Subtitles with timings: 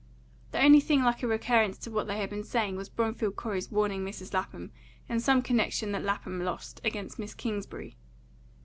[0.51, 3.69] The only thing like a recurrence to what they had been saying was Bromfield Corey's
[3.69, 4.33] warning Mrs.
[4.33, 4.71] Lapham,
[5.07, 7.97] in some connection that Lapham lost, against Miss Kingsbury.